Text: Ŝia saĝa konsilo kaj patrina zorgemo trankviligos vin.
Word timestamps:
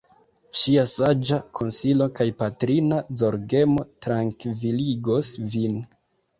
Ŝia 0.61 0.85
saĝa 0.91 1.37
konsilo 1.59 2.07
kaj 2.21 2.27
patrina 2.41 2.99
zorgemo 3.23 3.87
trankviligos 4.07 5.33
vin. 5.57 5.81